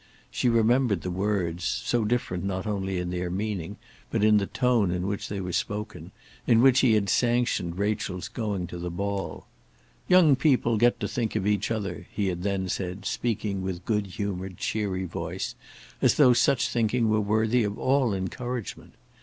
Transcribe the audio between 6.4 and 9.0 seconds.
in which he had sanctioned Rachel's going to the